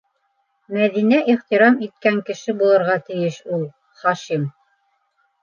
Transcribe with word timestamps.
Мәҙинә 0.77 1.19
ихтирам 1.33 1.77
иткән 1.89 2.17
кеше 2.31 2.57
булырға 2.63 2.97
тейеш 3.11 3.39
ул. 3.59 3.69
Хашим! 4.01 4.51